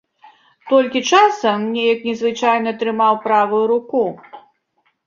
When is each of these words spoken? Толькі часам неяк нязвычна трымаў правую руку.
Толькі 0.71 1.01
часам 1.17 1.67
неяк 1.75 1.99
нязвычна 2.09 2.69
трымаў 2.81 3.13
правую 3.29 3.65
руку. 3.75 4.03